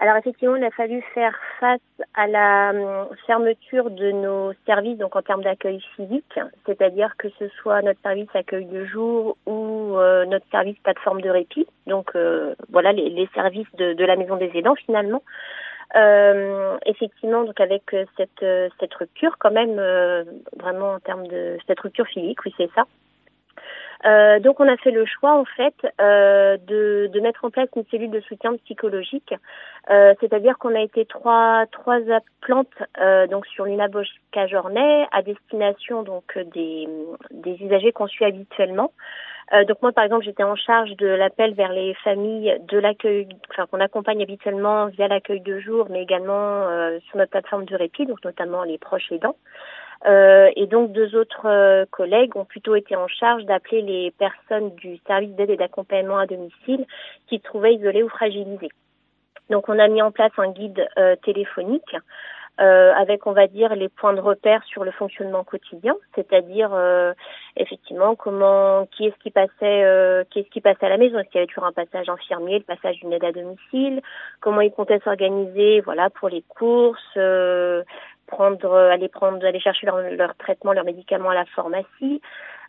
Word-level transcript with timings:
Alors 0.00 0.16
effectivement, 0.16 0.54
il 0.54 0.62
a 0.62 0.70
fallu 0.70 1.02
faire 1.12 1.36
face 1.58 1.80
à 2.14 2.28
la 2.28 2.70
hum, 2.70 3.08
fermeture 3.26 3.90
de 3.90 4.12
nos 4.12 4.52
services, 4.64 4.96
donc 4.96 5.16
en 5.16 5.22
termes 5.22 5.42
d'accueil 5.42 5.80
physique, 5.96 6.38
c'est-à-dire 6.66 7.16
que 7.18 7.28
ce 7.38 7.48
soit 7.60 7.82
notre 7.82 8.00
service 8.02 8.28
accueil 8.34 8.66
de 8.66 8.84
jour 8.84 9.36
ou 9.46 9.96
euh, 9.96 10.24
notre 10.26 10.46
service 10.50 10.78
plateforme 10.84 11.20
de 11.20 11.30
répit, 11.30 11.66
donc 11.88 12.14
euh, 12.14 12.54
voilà 12.70 12.92
les, 12.92 13.28
services 13.34 13.66
de, 13.76 13.92
de, 13.94 14.04
la 14.04 14.14
maison 14.14 14.36
des 14.36 14.50
aidants 14.54 14.76
finalement. 14.76 15.22
Euh, 15.96 16.76
effectivement, 16.86 17.42
donc 17.42 17.58
avec 17.60 17.82
cette 18.16 18.44
cette 18.78 18.94
rupture 18.94 19.36
quand 19.38 19.50
même, 19.50 19.80
vraiment 20.56 20.92
en 20.92 21.00
termes 21.00 21.26
de 21.26 21.58
cette 21.66 21.80
rupture 21.80 22.06
physique, 22.06 22.38
oui 22.44 22.54
c'est 22.56 22.70
ça. 22.74 22.84
Euh, 24.04 24.38
donc 24.38 24.60
on 24.60 24.68
a 24.68 24.76
fait 24.76 24.92
le 24.92 25.04
choix 25.06 25.34
en 25.34 25.44
fait 25.44 25.74
euh, 26.00 26.56
de, 26.68 27.10
de, 27.12 27.20
mettre 27.20 27.44
en 27.44 27.50
place 27.50 27.68
une 27.74 27.84
cellule 27.90 28.10
de 28.10 28.20
soutien 28.20 28.56
psychologique, 28.64 29.34
euh, 29.90 30.14
c'est-à-dire 30.20 30.56
qu'on 30.58 30.74
a 30.76 30.80
été 30.80 31.04
trois 31.04 31.66
trois 31.72 31.98
plantes 32.40 32.68
euh, 33.00 33.26
donc 33.26 33.44
sur 33.46 33.64
Luna 33.64 33.88
Journée 34.46 35.06
à 35.10 35.22
destination 35.22 36.04
donc 36.04 36.38
des, 36.54 36.88
des 37.32 37.60
usagers 37.60 37.90
qu'on 37.90 38.06
suit 38.06 38.24
habituellement. 38.24 38.92
Euh, 39.52 39.64
donc 39.64 39.82
moi 39.82 39.90
par 39.90 40.04
exemple 40.04 40.24
j'étais 40.24 40.44
en 40.44 40.54
charge 40.54 40.94
de 40.96 41.08
l'appel 41.08 41.54
vers 41.54 41.72
les 41.72 41.94
familles 41.94 42.56
de 42.68 42.78
l'accueil, 42.78 43.26
enfin 43.50 43.66
qu'on 43.66 43.80
accompagne 43.80 44.22
habituellement 44.22 44.86
via 44.86 45.08
l'accueil 45.08 45.40
de 45.40 45.58
jour, 45.58 45.88
mais 45.90 46.02
également 46.02 46.68
sur 47.08 47.16
notre 47.16 47.32
plateforme 47.32 47.64
de 47.64 47.74
répit, 47.74 48.06
donc 48.06 48.24
notamment 48.24 48.62
les 48.62 48.78
proches 48.78 49.10
aidants. 49.10 49.34
Euh, 50.06 50.50
et 50.54 50.66
donc 50.66 50.92
deux 50.92 51.16
autres 51.16 51.46
euh, 51.46 51.84
collègues 51.90 52.36
ont 52.36 52.44
plutôt 52.44 52.76
été 52.76 52.94
en 52.94 53.08
charge 53.08 53.44
d'appeler 53.44 53.82
les 53.82 54.10
personnes 54.12 54.74
du 54.76 54.98
service 55.06 55.34
d'aide 55.34 55.50
et 55.50 55.56
d'accompagnement 55.56 56.18
à 56.18 56.26
domicile 56.26 56.86
qui 57.26 57.38
se 57.38 57.42
trouvaient 57.42 57.74
isolées 57.74 58.04
ou 58.04 58.08
fragilisées. 58.08 58.70
Donc 59.50 59.68
on 59.68 59.78
a 59.78 59.88
mis 59.88 60.02
en 60.02 60.12
place 60.12 60.32
un 60.38 60.50
guide 60.50 60.86
euh, 60.98 61.16
téléphonique 61.16 61.96
avec, 62.60 63.24
on 63.28 63.30
va 63.30 63.46
dire, 63.46 63.72
les 63.76 63.88
points 63.88 64.14
de 64.14 64.20
repère 64.20 64.64
sur 64.64 64.82
le 64.82 64.90
fonctionnement 64.90 65.44
quotidien, 65.44 65.94
c'est-à-dire 66.16 66.76
effectivement 67.54 68.16
comment, 68.16 68.86
qui 68.86 69.06
est-ce 69.06 69.16
qui 69.22 69.30
passait, 69.30 70.26
qui 70.28 70.40
est-ce 70.40 70.50
qui 70.50 70.60
passait 70.60 70.86
à 70.86 70.88
la 70.88 70.96
maison, 70.96 71.20
est-ce 71.20 71.28
qu'il 71.28 71.36
y 71.36 71.38
avait 71.38 71.46
toujours 71.46 71.66
un 71.66 71.72
passage 71.72 72.08
infirmier, 72.08 72.58
le 72.58 72.64
passage 72.64 72.96
d'une 72.96 73.12
aide 73.12 73.22
à 73.22 73.30
domicile, 73.30 74.02
comment 74.40 74.60
ils 74.60 74.72
comptaient 74.72 74.98
s'organiser, 75.04 75.82
voilà, 75.82 76.10
pour 76.10 76.28
les 76.30 76.42
courses, 76.48 77.16
prendre, 78.28 78.72
euh, 78.72 78.90
aller 78.90 79.08
prendre, 79.08 79.44
aller 79.44 79.60
chercher 79.60 79.86
leur, 79.86 79.98
leur 80.00 80.36
traitement, 80.36 80.72
leurs 80.72 80.84
médicaments 80.84 81.30
à 81.30 81.34
la 81.34 81.44
pharmacie. 81.46 82.20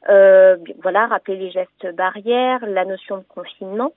Euh, 0.09 0.55
voilà, 0.81 1.07
rappeler 1.07 1.35
les 1.35 1.52
gestes 1.52 1.93
barrières, 1.93 2.59
la 2.65 2.85
notion 2.85 3.17
de 3.17 3.23
confinement, 3.27 3.91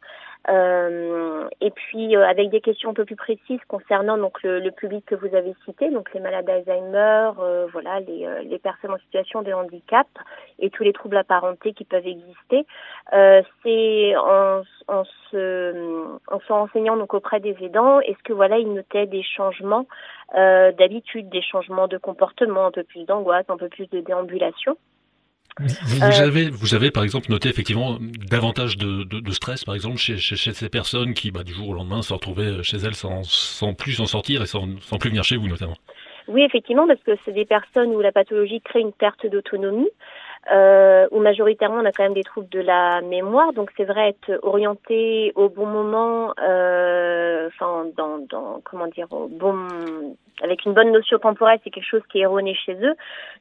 euh, 0.49 1.49
et 1.61 1.71
puis 1.71 2.17
euh, 2.17 2.27
avec 2.27 2.51
des 2.51 2.61
questions 2.61 2.91
un 2.91 2.95
peu 2.95 3.05
plus 3.05 3.17
précises 3.17 3.61
concernant 3.69 4.19
donc 4.19 4.43
le, 4.43 4.59
le 4.59 4.71
public 4.73 5.05
que 5.07 5.15
vous 5.15 5.35
avez 5.37 5.55
cité, 5.65 5.89
donc 5.91 6.13
les 6.13 6.21
malades 6.21 6.47
d'Alzheimer, 6.47 7.31
euh, 7.39 7.69
voilà, 7.73 8.01
les, 8.01 8.29
les, 8.45 8.59
personnes 8.59 8.91
en 8.91 8.99
situation 8.99 9.43
de 9.43 9.53
handicap 9.53 10.09
et 10.59 10.71
tous 10.71 10.83
les 10.83 10.93
troubles 10.93 11.17
apparentés 11.17 11.75
qui 11.75 11.85
peuvent 11.85 12.07
exister. 12.07 12.67
C'est 13.63 14.17
en, 14.17 14.63
en, 14.89 15.05
se, 15.31 16.19
en 16.27 16.41
se 16.41 16.53
renseignant 16.53 16.97
donc 16.97 17.15
auprès 17.15 17.39
des 17.39 17.57
aidants, 17.61 18.01
est-ce 18.01 18.23
que 18.25 18.33
voilà 18.33 18.59
ils 18.59 18.73
notaient 18.73 19.07
des 19.07 19.23
changements 19.23 19.87
d'habitude, 20.35 21.29
des 21.29 21.43
changements 21.43 21.89
de 21.89 21.99
comportement, 21.99 22.67
un 22.67 22.71
peu 22.71 22.83
plus 22.83 23.05
d'angoisse, 23.05 23.45
un 23.49 23.57
peu 23.57 23.69
plus 23.69 23.89
de 23.91 24.01
déambulation? 24.01 24.77
Vous, 25.61 25.67
vous, 25.85 26.03
euh, 26.03 26.27
avez, 26.27 26.51
vous 26.51 26.75
avez 26.75 26.91
par 26.91 27.05
exemple 27.05 27.31
noté 27.31 27.49
effectivement 27.49 27.99
davantage 28.01 28.77
de, 28.79 29.05
de, 29.05 29.21
de 29.21 29.31
stress, 29.33 29.65
par 29.65 29.75
exemple, 29.75 29.99
chez, 29.99 30.17
chez, 30.17 30.37
chez, 30.37 30.53
ces 30.55 30.69
personnes 30.69 31.13
qui, 31.15 31.31
bah, 31.31 31.45
du 31.45 31.53
jour 31.53 31.69
au 31.69 31.75
lendemain, 31.75 32.03
se 32.03 32.13
retrouvaient 32.13 32.63
chez 32.63 32.79
elles 32.79 32.95
sans, 32.95 33.23
sans 33.23 33.75
plus 33.75 34.01
en 34.01 34.07
sortir 34.07 34.43
et 34.43 34.47
sans, 34.47 34.67
sans 34.81 34.99
plus 34.99 35.11
venir 35.11 35.25
chez 35.25 35.37
vous, 35.37 35.49
notamment. 35.49 35.77
Oui, 36.29 36.43
effectivement, 36.43 36.87
parce 36.87 37.03
que 37.03 37.13
c'est 37.25 37.33
des 37.33 37.45
personnes 37.45 37.91
où 37.91 38.01
la 38.01 38.13
pathologie 38.13 38.61
crée 38.61 38.81
une 38.81 38.93
perte 38.93 39.27
d'autonomie 39.27 39.91
euh, 40.51 41.07
où 41.11 41.21
majoritairement 41.21 41.79
on 41.79 41.85
a 41.85 41.93
quand 41.93 42.03
même 42.03 42.15
des 42.15 42.25
troubles 42.25 42.49
de 42.49 42.61
la 42.61 43.01
mémoire. 43.01 43.53
Donc 43.53 43.71
c'est 43.77 43.85
vrai 43.85 44.09
être 44.09 44.41
orienté 44.43 45.33
au 45.37 45.49
bon 45.49 45.67
moment, 45.67 46.33
euh, 46.43 47.47
enfin 47.49 47.87
dans, 47.97 48.19
dans 48.29 48.61
comment 48.65 48.89
dire, 48.89 49.07
au 49.13 49.29
bon, 49.29 49.69
avec 50.43 50.65
une 50.65 50.73
bonne 50.73 50.91
notion 50.91 51.19
temporelle, 51.19 51.61
c'est 51.63 51.71
quelque 51.71 51.89
chose 51.89 52.03
qui 52.11 52.19
est 52.19 52.23
erroné 52.23 52.55
chez 52.55 52.75
eux. 52.75 52.95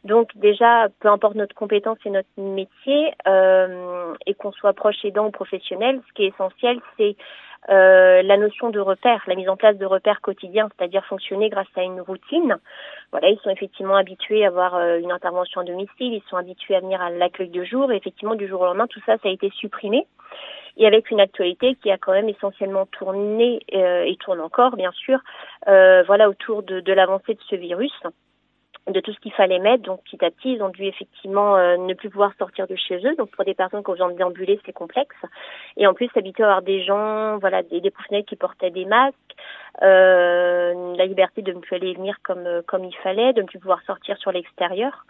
Donc 0.03 0.30
déjà, 0.36 0.88
peu 1.00 1.08
importe 1.08 1.36
notre 1.36 1.56
compétence 1.56 1.98
et 2.06 2.09
notre 2.09 2.30
métier, 2.38 3.14
euh, 3.28 4.14
et 4.28 4.34
qu'on 4.36 4.52
soit 4.52 4.74
proche 4.74 5.03
aidant 5.03 5.28
ou 5.28 5.31
professionnel, 5.31 6.02
ce 6.08 6.14
qui 6.14 6.26
est 6.26 6.28
essentiel, 6.28 6.80
c'est 6.97 7.16
euh, 7.70 8.22
la 8.24 8.38
notion 8.38 8.70
de 8.70 8.80
repère, 8.80 9.24
la 9.28 9.36
mise 9.36 9.50
en 9.50 9.56
place 9.56 9.78
de 9.78 9.86
repères 9.86 10.22
quotidiens, 10.22 10.70
c'est-à-dire 10.76 11.06
fonctionner 11.06 11.50
grâce 11.50 11.68
à 11.76 11.84
une 11.84 12.02
routine. 12.02 12.58
Voilà, 13.12 13.30
ils 13.30 13.40
sont 13.40 13.50
effectivement 13.50 13.96
habitués 13.96 14.44
à 14.44 14.48
avoir 14.48 14.76
euh, 14.76 14.98
une 15.00 15.12
intervention 15.12 15.62
à 15.62 15.64
domicile, 15.64 16.14
ils 16.14 16.24
sont 16.30 16.38
habitués 16.38 16.76
à 16.76 16.80
venir 16.80 17.02
à 17.02 17.10
l'accueil 17.12 17.50
de 17.50 17.64
jour, 17.64 17.92
et 17.92 17.98
effectivement 17.98 18.36
du 18.36 18.48
jour 18.48 18.62
au 18.62 18.66
lendemain, 18.66 18.88
tout 18.88 19.02
ça, 19.06 19.18
ça 19.18 19.30
a 19.30 19.32
été 19.32 19.50
supprimé. 19.52 20.08
Et 20.78 20.88
avec 20.88 21.12
une 21.12 21.20
actualité 21.20 21.76
qui 21.76 21.92
a 21.92 21.98
quand 21.98 22.14
même 22.14 22.30
essentiellement 22.30 22.86
tourné 22.86 23.60
euh, 23.74 24.04
et 24.04 24.16
tourne 24.16 24.40
encore, 24.40 24.76
bien 24.78 24.92
sûr, 24.92 25.20
voilà, 25.66 26.30
autour 26.30 26.64
de, 26.64 26.80
de 26.80 26.94
l'avancée 26.94 27.34
de 27.34 27.42
ce 27.50 27.56
virus 27.56 27.94
de 28.88 29.00
tout 29.00 29.14
ce 29.14 29.19
qu'il 29.19 29.31
fallait 29.34 29.59
mettre. 29.59 29.84
Donc 29.84 30.03
petit 30.03 30.24
à 30.25 30.31
petit, 30.31 30.53
ils 30.53 30.64
ont 30.64 30.69
dû 30.69 30.86
effectivement 30.86 31.56
euh, 31.56 31.78
ne 31.78 31.94
plus 31.94 32.09
pouvoir 32.09 32.31
sortir 32.38 32.68
de 32.68 32.75
chez 32.75 32.96
eux. 33.06 33.16
Donc 33.16 33.30
pour 33.31 33.46
des 33.46 33.53
personnes 33.53 33.84
qui 33.84 33.90
ont 33.90 33.94
besoin 33.94 34.12
de 34.12 34.18
déambuler, 34.18 34.59
c'est 34.66 34.74
complexe. 34.74 35.16
Et 35.78 35.86
en 35.86 35.94
plus, 35.94 36.09
s'habituer 36.14 36.44
à 36.44 36.47
avoir 36.47 36.62
des 36.62 36.84
gens, 36.84 37.38
voilà, 37.38 37.62
des, 37.64 37.80
des 37.80 37.91
professionnels 37.91 38.25
qui 38.25 38.36
portaient 38.36 38.72
des 38.72 38.86
masques, 38.86 39.16
euh, 39.84 40.96
la 40.97 41.06
liberté 41.06 41.41
de 41.41 41.53
ne 41.53 41.59
plus 41.59 41.75
aller 41.75 41.94
venir 41.94 42.18
comme 42.24 42.46
euh, 42.46 42.62
comme 42.68 42.84
il 42.84 42.96
fallait, 42.97 43.34
de 43.34 43.41
ne 43.41 43.47
plus 43.47 43.59
pouvoir 43.59 43.81
sortir 43.84 44.18
sur 44.18 44.31
l'extérieur. 44.31 45.06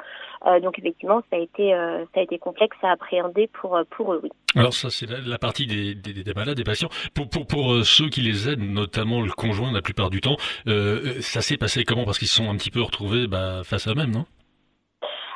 Donc 0.63 0.79
effectivement, 0.79 1.21
ça 1.29 1.35
a 1.35 1.39
été 1.39 1.69
ça 1.71 2.19
a 2.19 2.23
été 2.23 2.39
complexe 2.39 2.75
à 2.81 2.89
appréhender 2.89 3.47
pour 3.53 3.79
pour 3.91 4.13
eux. 4.13 4.21
Oui. 4.23 4.29
Alors 4.55 4.73
ça, 4.73 4.89
c'est 4.89 5.07
la, 5.07 5.37
partie 5.37 5.67
des, 5.67 5.93
des, 5.93 6.23
des, 6.23 6.33
malades, 6.33 6.57
des 6.57 6.63
patients. 6.63 6.89
Pour, 7.13 7.29
pour, 7.29 7.45
pour 7.45 7.85
ceux 7.85 8.09
qui 8.09 8.21
les 8.21 8.49
aident, 8.49 8.63
notamment 8.63 9.21
le 9.21 9.29
conjoint 9.29 9.71
la 9.71 9.83
plupart 9.83 10.09
du 10.09 10.19
temps, 10.19 10.37
ça 10.65 11.41
s'est 11.41 11.57
passé 11.57 11.83
comment? 11.83 12.05
Parce 12.05 12.17
qu'ils 12.17 12.27
se 12.27 12.37
sont 12.37 12.49
un 12.49 12.55
petit 12.55 12.71
peu 12.71 12.81
retrouvés 12.81 13.27
bah, 13.27 13.60
face 13.63 13.87
à 13.87 13.91
eux-mêmes, 13.91 14.11
non? 14.11 14.25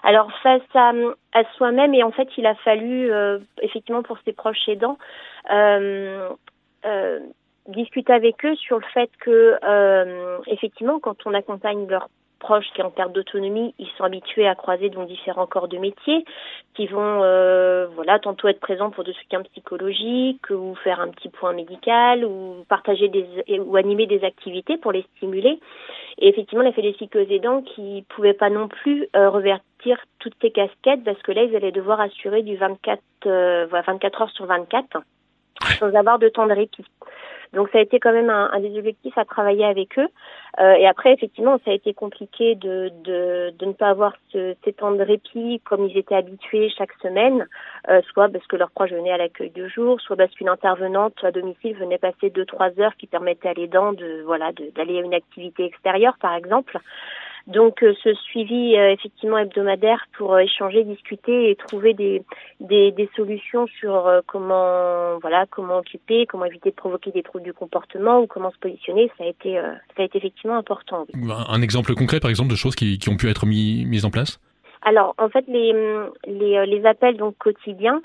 Alors 0.05 0.31
face 0.43 0.61
à, 0.75 0.93
soi-même 1.57 1.95
et 1.95 2.03
en 2.03 2.11
fait 2.11 2.29
il 2.37 2.45
a 2.45 2.53
fallu 2.53 3.11
euh, 3.11 3.39
effectivement 3.63 4.03
pour 4.03 4.19
ses 4.23 4.33
proches 4.33 4.67
aidants 4.67 4.99
euh, 5.51 6.29
euh, 6.85 7.19
discuter 7.69 8.13
avec 8.13 8.45
eux 8.45 8.55
sur 8.55 8.77
le 8.77 8.85
fait 8.93 9.09
que 9.19 9.57
effectivement 10.45 10.99
quand 10.99 11.25
on 11.25 11.33
accompagne 11.33 11.87
leurs 11.87 12.09
proches 12.45 12.71
qui 12.75 12.83
en 12.83 12.91
perte 12.91 13.11
d'autonomie, 13.11 13.73
ils 13.79 13.89
sont 13.97 14.03
habitués 14.03 14.47
à 14.47 14.53
croiser 14.53 14.89
donc 14.89 15.07
différents 15.07 15.47
corps 15.47 15.67
de 15.67 15.79
métier 15.79 16.23
qui 16.75 16.85
vont 16.85 17.21
euh, 17.23 17.87
voilà 17.95 18.19
tantôt 18.19 18.47
être 18.47 18.59
présents 18.59 18.91
pour 18.91 19.03
de 19.03 19.11
soutien 19.13 19.41
psychologique 19.41 20.47
ou 20.51 20.75
faire 20.83 20.99
un 20.99 21.07
petit 21.07 21.29
point 21.29 21.53
médical 21.53 22.23
ou 22.23 22.63
partager 22.69 23.07
des 23.07 23.25
ou 23.57 23.75
animer 23.77 24.05
des 24.05 24.23
activités 24.23 24.77
pour 24.77 24.91
les 24.91 25.03
stimuler. 25.15 25.59
Et 26.19 26.29
effectivement, 26.29 26.63
la 26.63 26.69
aux 26.69 27.31
aidants 27.31 27.63
qui 27.63 28.05
pouvaient 28.09 28.33
pas 28.33 28.51
non 28.51 28.67
plus 28.67 29.07
euh, 29.15 29.29
revertir 29.29 29.97
toutes 30.19 30.35
ces 30.39 30.51
casquettes 30.51 31.03
parce 31.03 31.21
que 31.23 31.31
là, 31.31 31.43
ils 31.43 31.55
allaient 31.55 31.71
devoir 31.71 31.99
assurer 31.99 32.43
du 32.43 32.55
24, 32.57 33.01
euh, 33.25 33.65
24 33.71 34.21
heures 34.21 34.31
sur 34.31 34.45
24 34.45 35.01
sans 35.79 35.95
avoir 35.95 36.19
de 36.19 36.29
temps 36.29 36.45
de 36.45 36.53
répit. 36.53 36.85
Donc 37.53 37.69
ça 37.69 37.79
a 37.79 37.81
été 37.81 37.99
quand 37.99 38.11
même 38.11 38.29
un, 38.29 38.49
un 38.51 38.59
des 38.59 38.77
objectifs 38.77 39.17
à 39.17 39.25
travailler 39.25 39.65
avec 39.65 39.97
eux. 39.97 40.07
Euh, 40.59 40.73
et 40.73 40.87
après, 40.87 41.13
effectivement, 41.13 41.59
ça 41.65 41.71
a 41.71 41.73
été 41.73 41.93
compliqué 41.93 42.55
de, 42.55 42.91
de, 43.03 43.53
de 43.57 43.65
ne 43.65 43.73
pas 43.73 43.89
avoir 43.89 44.13
ce, 44.31 44.55
ces 44.63 44.73
temps 44.73 44.91
de 44.91 45.03
répit 45.03 45.61
comme 45.65 45.85
ils 45.85 45.97
étaient 45.97 46.15
habitués 46.15 46.69
chaque 46.77 46.93
semaine, 47.01 47.47
euh, 47.89 48.01
soit 48.13 48.29
parce 48.29 48.45
que 48.47 48.55
leurs 48.55 48.71
proches 48.71 48.91
venaient 48.91 49.11
à 49.11 49.17
l'accueil 49.17 49.49
de 49.49 49.67
jour, 49.67 49.99
soit 50.01 50.15
parce 50.15 50.31
qu'une 50.31 50.49
intervenante 50.49 51.23
à 51.23 51.31
domicile 51.31 51.75
venait 51.75 51.97
passer 51.97 52.29
deux 52.29 52.45
trois 52.45 52.71
heures 52.79 52.95
qui 52.95 53.07
permettaient 53.07 53.49
à 53.49 53.53
l'aidant 53.53 53.93
de 53.93 54.21
voilà 54.25 54.51
d'aller 54.75 54.99
à 54.99 55.01
une 55.01 55.13
activité 55.13 55.65
extérieure, 55.65 56.15
par 56.19 56.35
exemple. 56.35 56.77
Donc 57.47 57.83
euh, 57.83 57.93
ce 58.03 58.13
suivi 58.15 58.75
euh, 58.75 58.91
effectivement 58.91 59.37
hebdomadaire 59.37 60.07
pour 60.17 60.33
euh, 60.33 60.39
échanger, 60.39 60.83
discuter 60.83 61.51
et 61.51 61.55
trouver 61.55 61.93
des, 61.93 62.23
des, 62.59 62.91
des 62.91 63.07
solutions 63.15 63.67
sur 63.67 64.09
comment 64.25 65.19
voilà 65.19 65.45
comment 65.51 65.77
occuper, 65.77 66.25
comment 66.25 66.45
éviter 66.45 66.71
de 66.71 66.75
provoquer 66.75 67.11
des 67.11 67.21
troubles 67.21 67.43
du 67.43 67.53
comportement 67.53 68.19
ou 68.19 68.25
comment 68.25 68.51
se 68.51 68.57
positionner, 68.57 69.11
ça 69.17 69.25
a 69.25 69.27
été 69.27 69.61
ça 69.95 70.01
a 70.01 70.03
été 70.03 70.17
effectivement 70.17 70.57
important. 70.57 71.05
Un 71.47 71.61
exemple 71.61 71.93
concret 71.93 72.19
par 72.19 72.31
exemple 72.31 72.49
de 72.49 72.55
choses 72.55 72.75
qui, 72.75 72.97
qui 72.97 73.09
ont 73.09 73.17
pu 73.17 73.29
être 73.29 73.45
mis, 73.45 73.85
mises 73.85 74.05
en 74.05 74.09
place? 74.09 74.39
Alors 74.81 75.13
en 75.19 75.29
fait 75.29 75.45
les, 75.47 75.73
les, 76.25 76.65
les 76.65 76.85
appels 76.85 77.17
donc 77.17 77.37
quotidiens 77.37 78.01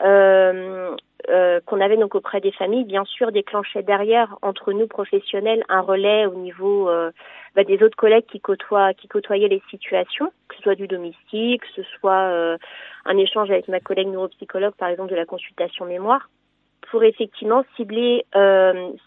euh, 0.00 0.96
euh, 1.28 1.60
qu'on 1.66 1.80
avait 1.80 1.96
donc 1.96 2.14
auprès 2.14 2.40
des 2.40 2.50
familles, 2.50 2.84
bien 2.84 3.04
sûr, 3.04 3.30
déclenchait 3.30 3.82
derrière 3.82 4.36
entre 4.42 4.72
nous 4.72 4.88
professionnels 4.88 5.62
un 5.68 5.80
relais 5.80 6.26
au 6.26 6.34
niveau 6.34 6.88
euh, 6.88 7.12
bah, 7.54 7.62
des 7.62 7.82
autres 7.82 7.96
collègues 7.96 8.26
qui 8.26 8.40
côtoient, 8.40 8.92
qui 8.94 9.06
côtoyaient 9.06 9.48
les 9.48 9.62
situations, 9.70 10.32
que 10.48 10.56
ce 10.56 10.62
soit 10.62 10.74
du 10.74 10.88
domicile, 10.88 11.60
que 11.60 11.68
ce 11.76 11.82
soit 11.98 12.22
euh, 12.22 12.56
un 13.04 13.16
échange 13.18 13.50
avec 13.50 13.68
ma 13.68 13.78
collègue 13.78 14.08
neuropsychologue, 14.08 14.74
par 14.74 14.88
exemple, 14.88 15.10
de 15.10 15.16
la 15.16 15.26
consultation 15.26 15.84
mémoire. 15.84 16.28
pour 16.90 17.04
effectivement 17.04 17.64
cibler, 17.76 18.26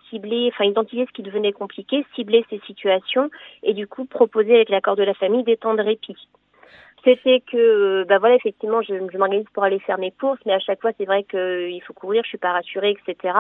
cibler, 0.10 0.50
enfin 0.52 0.64
identifier 0.64 1.06
ce 1.06 1.12
qui 1.12 1.22
devenait 1.22 1.52
compliqué, 1.52 2.06
cibler 2.16 2.44
ces 2.50 2.60
situations 2.66 3.30
et 3.62 3.74
du 3.74 3.86
coup 3.86 4.06
proposer 4.06 4.56
avec 4.56 4.70
l'accord 4.70 4.96
de 4.96 5.04
la 5.04 5.14
famille 5.14 5.44
des 5.44 5.58
temps 5.58 5.76
de 5.76 5.84
répit. 5.84 6.18
C'était 7.06 7.40
que, 7.42 8.04
bah 8.06 8.18
voilà, 8.18 8.34
effectivement, 8.34 8.82
je, 8.82 8.96
m'organise 9.18 9.46
pour 9.54 9.64
aller 9.64 9.78
faire 9.80 10.00
mes 10.00 10.10
courses, 10.10 10.40
mais 10.48 10.54
à 10.54 10.60
chaque 10.60 10.82
fois, 10.82 10.92
c'est 10.98 11.06
vrai 11.06 11.24
qu'il 11.24 11.82
faut 11.86 11.94
courir, 11.94 12.24
je 12.24 12.30
suis 12.30 12.40
pas 12.40 12.52
rassurée, 12.52 12.98
etc. 13.08 13.38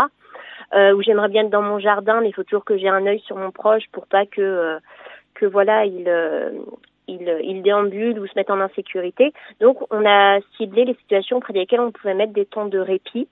Euh, 0.76 0.94
ou 0.94 1.02
j'aimerais 1.02 1.30
bien 1.30 1.46
être 1.46 1.50
dans 1.50 1.64
mon 1.64 1.80
jardin, 1.80 2.22
mais 2.22 2.30
il 2.30 2.34
faut 2.34 2.44
toujours 2.44 2.64
que 2.64 2.78
j'ai 2.78 2.90
un 2.90 3.06
œil 3.08 3.20
sur 3.22 3.36
mon 3.38 3.50
proche 3.50 3.84
pour 3.92 4.06
pas 4.06 4.28
que, 4.28 4.42
euh, 4.42 4.80
que 5.34 5.48
voilà, 5.48 5.86
il, 5.86 6.08
euh, 6.08 6.52
il, 7.08 7.38
il 7.44 7.64
déambule 7.64 8.20
ou 8.20 8.28
se 8.28 8.34
mette 8.36 8.52
en 8.52 8.60
insécurité. 8.60 9.34
Donc, 9.60 9.80
on 9.92 10.06
a 10.06 10.40
ciblé 10.58 10.86
les 10.86 10.96
situations 10.96 11.40
près 11.40 11.54
desquelles 11.54 11.80
on 11.80 11.92
pouvait 11.92 12.14
mettre 12.14 12.34
des 12.34 12.46
temps 12.46 12.68
de 12.68 12.80
répit. 12.80 13.28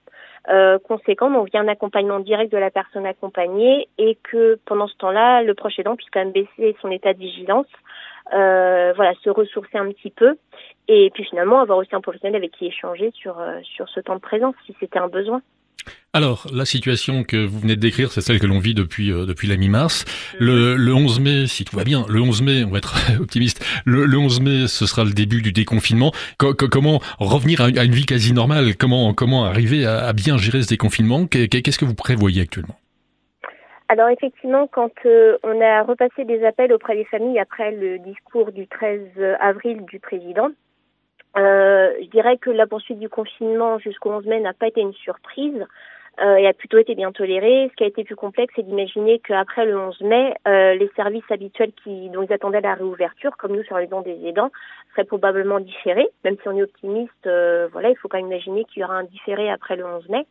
Euh, 0.50 0.78
conséquent, 0.78 1.30
donc 1.30 1.48
via 1.50 1.60
un 1.60 1.68
accompagnement 1.68 2.20
direct 2.20 2.52
de 2.52 2.58
la 2.58 2.70
personne 2.70 3.06
accompagnée 3.06 3.88
et 3.96 4.18
que 4.22 4.58
pendant 4.66 4.88
ce 4.88 4.96
temps-là, 4.96 5.42
le 5.42 5.54
proche 5.54 5.78
aidant 5.78 5.96
puisse 5.96 6.10
quand 6.10 6.20
même 6.20 6.32
baisser 6.32 6.76
son 6.82 6.90
état 6.90 7.14
de 7.14 7.18
vigilance 7.18 7.66
euh, 7.66 8.13
voilà, 8.32 9.12
se 9.22 9.30
ressourcer 9.30 9.78
un 9.78 9.90
petit 9.90 10.10
peu 10.10 10.36
et 10.88 11.10
puis 11.14 11.24
finalement 11.24 11.60
avoir 11.60 11.78
aussi 11.78 11.94
un 11.94 12.00
professionnel 12.00 12.36
avec 12.36 12.52
qui 12.52 12.66
échanger 12.66 13.10
sur 13.14 13.38
euh, 13.38 13.58
sur 13.62 13.88
ce 13.88 14.00
temps 14.00 14.16
de 14.16 14.20
présence 14.20 14.54
si 14.66 14.74
c'était 14.80 14.98
un 14.98 15.08
besoin. 15.08 15.40
Alors, 16.14 16.46
la 16.50 16.64
situation 16.64 17.24
que 17.24 17.44
vous 17.44 17.58
venez 17.58 17.76
de 17.76 17.80
décrire, 17.80 18.10
c'est 18.10 18.22
celle 18.22 18.38
que 18.38 18.46
l'on 18.46 18.58
vit 18.58 18.72
depuis 18.72 19.12
euh, 19.12 19.26
depuis 19.26 19.48
la 19.48 19.56
mi-mars. 19.56 20.04
Le, 20.38 20.76
le 20.76 20.94
11 20.94 21.20
mai, 21.20 21.46
si 21.46 21.64
tout 21.64 21.76
va 21.76 21.84
bien, 21.84 22.06
le 22.08 22.20
11 22.20 22.42
mai, 22.42 22.64
on 22.64 22.70
va 22.70 22.78
être 22.78 22.94
optimiste, 23.20 23.64
le, 23.84 24.06
le 24.06 24.16
11 24.16 24.40
mai, 24.40 24.68
ce 24.68 24.86
sera 24.86 25.04
le 25.04 25.12
début 25.12 25.42
du 25.42 25.52
déconfinement. 25.52 26.12
comment 26.38 27.00
revenir 27.18 27.60
à, 27.60 27.68
une 27.68 27.94
vie 27.94 28.06
quasi 28.06 28.32
normale? 28.32 28.76
Comment 28.76 29.12
comment 29.12 29.44
arriver 29.44 29.84
à, 29.84 30.06
à 30.06 30.12
bien 30.12 30.38
gérer 30.38 30.62
ce 30.62 30.68
déconfinement? 30.68 31.26
Qu'est-ce 31.26 31.78
que 31.78 31.84
vous 31.84 31.94
prévoyez 31.94 32.42
actuellement? 32.42 32.78
Alors 33.88 34.08
effectivement, 34.08 34.66
quand 34.66 34.92
euh, 35.04 35.36
on 35.42 35.60
a 35.60 35.82
repassé 35.82 36.24
des 36.24 36.44
appels 36.44 36.72
auprès 36.72 36.96
des 36.96 37.04
familles 37.04 37.38
après 37.38 37.70
le 37.70 37.98
discours 37.98 38.50
du 38.50 38.66
13 38.66 39.00
avril 39.40 39.84
du 39.84 40.00
président, 40.00 40.50
euh, 41.36 41.92
je 42.00 42.06
dirais 42.10 42.38
que 42.38 42.50
la 42.50 42.66
poursuite 42.66 42.98
du 42.98 43.08
confinement 43.08 43.78
jusqu'au 43.78 44.10
11 44.10 44.26
mai 44.26 44.40
n'a 44.40 44.52
pas 44.52 44.68
été 44.68 44.80
une 44.80 44.92
surprise 44.92 45.66
euh, 46.22 46.36
et 46.36 46.46
a 46.46 46.52
plutôt 46.52 46.78
été 46.78 46.94
bien 46.94 47.10
tolérée. 47.10 47.68
Ce 47.70 47.76
qui 47.76 47.82
a 47.82 47.88
été 47.88 48.04
plus 48.04 48.14
complexe, 48.14 48.52
c'est 48.54 48.64
d'imaginer 48.64 49.18
qu'après 49.18 49.66
le 49.66 49.76
11 49.76 50.00
mai, 50.02 50.34
euh, 50.46 50.74
les 50.74 50.88
services 50.94 51.28
habituels 51.30 51.72
qui, 51.82 52.08
dont 52.10 52.22
ils 52.22 52.32
attendaient 52.32 52.60
la 52.60 52.74
réouverture, 52.74 53.36
comme 53.36 53.56
nous 53.56 53.64
sur 53.64 53.78
les 53.78 53.88
dons 53.88 54.02
des 54.02 54.16
aidants, 54.26 54.52
seraient 54.92 55.04
probablement 55.04 55.58
différés. 55.58 56.08
Même 56.22 56.36
si 56.40 56.48
on 56.48 56.56
est 56.56 56.62
optimiste, 56.62 57.28
voilà, 57.72 57.90
il 57.90 57.96
faut 57.96 58.06
quand 58.06 58.18
même 58.18 58.28
imaginer 58.28 58.64
qu'il 58.64 58.82
y 58.82 58.84
aura 58.84 58.94
un 58.94 59.04
différé 59.04 59.50
après 59.50 59.74
le 59.74 59.84
11 59.84 60.08
mai. 60.08 60.24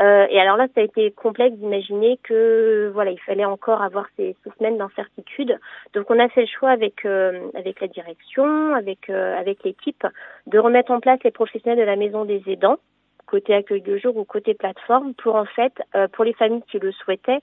Euh, 0.00 0.26
et 0.30 0.40
alors 0.40 0.56
là, 0.56 0.66
ça 0.74 0.80
a 0.80 0.84
été 0.84 1.10
complexe 1.10 1.56
d'imaginer 1.56 2.18
que 2.22 2.90
voilà, 2.94 3.10
il 3.10 3.20
fallait 3.20 3.44
encore 3.44 3.82
avoir 3.82 4.06
ces, 4.16 4.34
semaines 4.58 4.78
d'incertitude. 4.78 5.58
Donc 5.94 6.10
on 6.10 6.18
a 6.18 6.28
fait 6.28 6.42
le 6.42 6.46
choix 6.46 6.70
avec 6.70 7.04
euh, 7.04 7.48
avec 7.54 7.80
la 7.80 7.88
direction, 7.88 8.74
avec 8.74 9.10
euh, 9.10 9.38
avec 9.38 9.62
l'équipe, 9.62 10.06
de 10.46 10.58
remettre 10.58 10.90
en 10.90 11.00
place 11.00 11.18
les 11.22 11.30
professionnels 11.30 11.78
de 11.78 11.84
la 11.84 11.96
maison 11.96 12.24
des 12.24 12.42
aidants 12.46 12.78
côté 13.26 13.54
accueil 13.54 13.80
de 13.80 13.96
jour 13.96 14.16
ou 14.16 14.24
côté 14.24 14.54
plateforme 14.54 15.14
pour 15.14 15.36
en 15.36 15.44
fait 15.44 15.72
pour 16.14 16.24
les 16.24 16.32
familles 16.32 16.64
qui 16.68 16.80
le 16.80 16.90
souhaitaient 16.90 17.38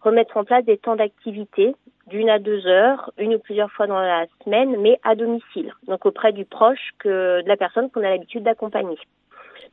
remettre 0.00 0.36
en 0.36 0.44
place 0.44 0.64
des 0.64 0.78
temps 0.78 0.94
d'activité 0.94 1.74
d'une 2.06 2.30
à 2.30 2.38
deux 2.38 2.64
heures, 2.68 3.10
une 3.18 3.34
ou 3.34 3.38
plusieurs 3.40 3.72
fois 3.72 3.88
dans 3.88 3.98
la 3.98 4.26
semaine, 4.44 4.76
mais 4.80 5.00
à 5.02 5.16
domicile, 5.16 5.74
donc 5.88 6.06
auprès 6.06 6.32
du 6.32 6.44
proche 6.44 6.90
que 7.00 7.42
de 7.42 7.48
la 7.48 7.56
personne 7.56 7.90
qu'on 7.90 8.04
a 8.04 8.10
l'habitude 8.10 8.44
d'accompagner. 8.44 8.96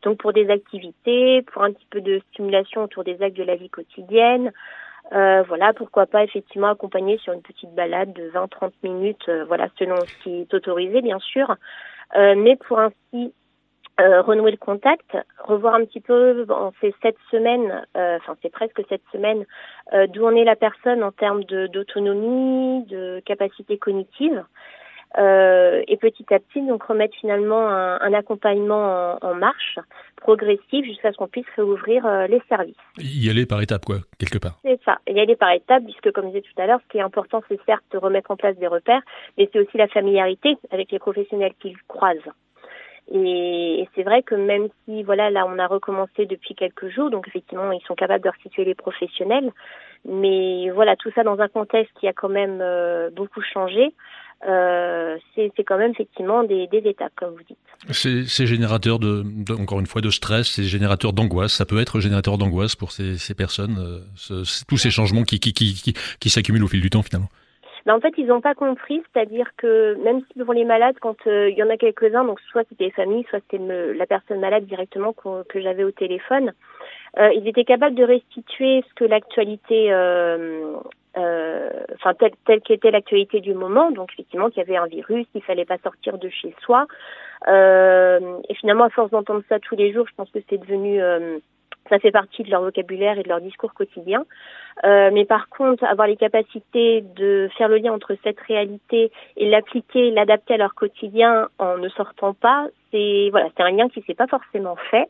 Donc 0.04 0.18
pour 0.18 0.34
des 0.34 0.50
activités, 0.50 1.42
pour 1.44 1.63
un 1.63 1.72
petit 1.72 1.88
peu 1.90 2.01
de 2.01 2.22
stimulation 2.31 2.84
autour 2.84 3.04
des 3.04 3.22
actes 3.22 3.38
de 3.38 3.44
la 3.44 3.56
vie 3.56 3.69
quotidienne, 3.69 4.51
euh, 5.13 5.44
voilà, 5.48 5.74
pourquoi 5.74 6.06
pas 6.06 6.24
effectivement 6.24 6.68
accompagner 6.68 7.18
sur 7.18 7.34
une 7.34 7.42
petite 7.42 7.74
balade 7.74 8.13
de 8.13 8.30
20-30 8.30 8.72
minutes, 8.84 9.28
euh, 9.28 9.44
voilà, 9.46 9.68
selon 9.80 9.96
ce 10.06 10.24
qui 10.24 10.42
est 10.42 10.54
autorisé 10.54 11.01
bien 11.01 11.19
sûr, 11.19 11.56
euh, 12.16 12.36
mais 12.38 12.56
pour 12.56 12.80
ainsi 12.80 13.34
euh, 14.00 14.22
renouer 14.22 14.51
le 14.51 14.57
contact, 14.57 15.18
revoir 15.40 15.74
un 15.74 15.86
petit 15.86 16.00
peu 16.00 16.45
en 16.50 16.72
ces 16.80 16.94
sept 17.02 17.18
semaines, 17.31 17.86
enfin 17.95 18.38
c'est 18.42 18.52
presque 18.52 18.81
sept 18.88 19.02
semaines, 19.12 19.45
d'où 20.13 20.25
en 20.25 20.36
est 20.36 20.45
la 20.45 20.56
personne 20.56 21.04
en 21.04 21.12
termes 21.12 21.44
d'autonomie, 21.44 22.86
de 22.86 23.22
capacité 23.25 23.78
cognitive. 23.78 24.45
Euh, 25.18 25.82
et 25.88 25.98
petit 25.98 26.26
à 26.32 26.38
petit 26.38 26.62
donc 26.62 26.84
remettre 26.84 27.16
finalement 27.20 27.68
un, 27.68 28.00
un 28.00 28.14
accompagnement 28.14 29.18
en, 29.20 29.28
en, 29.28 29.34
marche 29.34 29.80
progressif 30.18 30.86
jusqu'à 30.86 31.12
ce 31.12 31.18
qu'on 31.18 31.28
puisse 31.28 31.48
réouvrir 31.56 32.06
euh, 32.06 32.28
les 32.28 32.40
services. 32.48 32.76
Y 33.00 33.28
aller 33.32 33.48
par 33.48 33.60
étapes 33.60 33.86
quoi, 33.86 33.98
quelque 34.20 34.38
part. 34.38 34.60
C'est 34.64 34.80
ça, 34.86 35.00
y 35.08 35.20
aller 35.20 35.36
par 35.36 35.52
étapes 35.52 35.84
puisque 35.84 36.12
comme 36.12 36.26
je 36.26 36.30
disais 36.30 36.42
tout 36.42 36.62
à 36.62 36.68
l'heure, 36.68 36.80
ce 36.84 36.92
qui 36.92 37.00
est 37.00 37.02
important 37.02 37.42
c'est 37.50 37.60
certes 37.66 37.84
de 37.92 37.98
remettre 37.98 38.30
en 38.30 38.36
place 38.36 38.56
des 38.58 38.68
repères, 38.68 39.02
mais 39.36 39.50
c'est 39.52 39.60
aussi 39.60 39.78
la 39.78 39.88
familiarité 39.88 40.58
avec 40.70 40.92
les 40.92 41.00
professionnels 41.00 41.54
qu'ils 41.60 41.78
croisent. 41.88 42.32
Et, 43.12 43.88
c'est 43.96 44.04
vrai 44.04 44.22
que 44.22 44.36
même 44.36 44.68
si 44.86 45.02
voilà 45.02 45.32
là 45.32 45.48
on 45.48 45.58
a 45.58 45.66
recommencé 45.66 46.28
depuis 46.28 46.54
quelques 46.54 46.90
jours, 46.90 47.10
donc 47.10 47.28
effectivement 47.28 47.72
ils 47.72 47.82
sont 47.82 47.96
capables 47.96 48.24
de 48.24 48.30
restituer 48.30 48.64
les 48.64 48.76
professionnels, 48.76 49.52
mais 50.06 50.70
voilà 50.70 50.96
tout 50.96 51.10
ça 51.16 51.24
dans 51.24 51.40
un 51.40 51.48
contexte 51.48 51.92
qui 52.00 52.08
a 52.08 52.14
quand 52.14 52.30
même 52.30 52.60
euh, 52.62 53.10
beaucoup 53.10 53.42
changé 53.42 53.92
euh, 54.48 55.18
c'est 55.36 55.64
quand 55.64 55.78
même 55.78 55.92
effectivement 55.92 56.44
des, 56.44 56.68
des, 56.68 56.78
étapes, 56.90 57.12
comme 57.16 57.32
vous 57.32 57.44
dites. 57.44 57.58
C'est 57.92 58.46
générateur 58.46 59.00
de, 59.00 59.24
de, 59.26 59.54
encore 59.54 59.80
une 59.80 59.86
fois, 59.86 60.02
de 60.02 60.10
stress, 60.10 60.48
c'est 60.48 60.64
générateur 60.64 61.14
d'angoisse. 61.14 61.54
Ça 61.54 61.66
peut 61.66 61.80
être 61.80 62.00
générateur 62.00 62.38
d'angoisse 62.38 62.76
pour 62.76 62.92
ces, 62.92 63.18
ces 63.18 63.34
personnes, 63.34 63.78
euh, 63.80 64.00
ce, 64.16 64.66
tous 64.66 64.78
ces 64.78 64.92
changements 64.92 65.24
qui, 65.24 65.40
qui, 65.40 65.54
qui, 65.54 65.74
qui, 65.74 65.94
qui 66.20 66.30
s'accumulent 66.30 66.64
au 66.64 66.68
fil 66.68 66.82
du 66.82 66.90
temps 66.90 67.04
finalement. 67.04 67.30
Ben, 67.86 67.96
en 67.96 68.00
fait, 68.02 68.14
ils 68.18 68.28
n'ont 68.28 68.42
pas 68.42 68.56
compris, 68.56 69.02
c'est-à-dire 69.12 69.48
que 69.58 69.96
même 70.04 70.22
si 70.32 70.44
pour 70.44 70.54
les 70.54 70.66
malades, 70.66 70.96
quand 71.02 71.16
euh, 71.28 71.50
il 71.50 71.58
y 71.58 71.64
en 71.64 71.70
a 71.70 71.78
quelques-uns, 71.78 72.24
donc 72.24 72.40
soit 72.52 72.64
c'était 72.70 72.86
les 72.86 72.92
familles, 72.92 73.26
soit 73.30 73.40
c'était 73.50 73.64
la 73.94 74.06
personne 74.06 74.40
malade 74.40 74.66
directement 74.66 75.14
que 75.14 75.62
j'avais 75.62 75.84
au 75.84 75.92
téléphone, 75.92 76.54
euh, 77.18 77.30
ils 77.34 77.48
étaient 77.48 77.64
capables 77.64 77.96
de 77.96 78.04
restituer 78.04 78.84
ce 78.88 78.94
que 78.94 79.06
l'actualité 79.06 79.92
euh, 79.92 80.76
enfin 81.95 82.13
telle, 82.13 82.31
telle 82.45 82.62
qu'était 82.62 82.92
l'actualité 82.92 83.39
du 83.39 83.54
moment, 83.54 83.92
donc 83.92 84.12
effectivement 84.13 84.50
qu'il 84.50 84.57
y 84.57 84.62
avait 84.62 84.77
un 84.77 84.88
virus, 84.88 85.25
il 85.36 85.42
fallait 85.42 85.66
pas 85.66 85.77
sortir 85.80 86.18
de 86.18 86.30
chez 86.30 86.54
soi. 86.62 86.88
Euh, 87.48 88.39
et 88.50 88.56
finalement, 88.56 88.86
à 88.86 88.89
force 88.89 89.12
d'entendre 89.12 89.44
ça 89.50 89.60
tous 89.60 89.75
les 89.75 89.94
jours, 89.94 90.06
je 90.10 90.16
pense 90.16 90.30
que 90.31 90.39
c'est 90.50 90.57
devenu, 90.57 91.01
euh, 91.01 91.39
ça 91.89 92.00
fait 92.00 92.12
partie 92.12 92.44
de 92.44 92.51
leur 92.51 92.62
vocabulaire 92.62 93.18
et 93.18 93.24
de 93.24 93.30
leur 93.30 93.42
discours 93.42 93.74
quotidien. 93.74 94.25
Euh, 94.83 95.10
mais 95.13 95.25
par 95.25 95.50
contre, 95.50 95.83
avoir 95.83 96.07
les 96.07 96.18
capacités 96.18 97.01
de 97.16 97.50
faire 97.57 97.69
le 97.69 97.77
lien 97.77 97.94
entre 97.94 98.16
cette 98.24 98.40
réalité 98.42 99.11
et 99.38 99.49
l'appliquer, 99.49 100.11
l'adapter 100.11 100.56
à 100.56 100.57
leur 100.57 100.76
quotidien 100.76 101.47
en 101.59 101.78
ne 101.78 101.90
sortant 101.90 102.33
pas, 102.33 102.68
c'est 102.92 103.30
voilà, 103.31 103.49
c'est 103.56 103.64
un 103.64 103.71
lien 103.71 103.90
qui 103.90 104.02
s'est 104.02 104.14
pas 104.14 104.28
forcément 104.28 104.76
fait. 104.92 105.07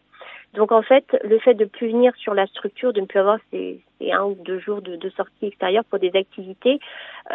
Donc 0.53 0.71
en 0.71 0.81
fait, 0.81 1.05
le 1.23 1.37
fait 1.39 1.53
de 1.53 1.65
plus 1.65 1.89
venir 1.89 2.13
sur 2.15 2.33
la 2.33 2.47
structure, 2.47 2.93
de 2.93 3.01
ne 3.01 3.05
plus 3.05 3.19
avoir 3.19 3.37
ces, 3.51 3.79
ces 3.99 4.11
un 4.11 4.23
ou 4.23 4.35
deux 4.43 4.59
jours 4.59 4.81
de, 4.81 4.95
de 4.95 5.09
sortie 5.11 5.47
extérieure 5.47 5.83
pour 5.85 5.99
des 5.99 6.15
activités, 6.15 6.79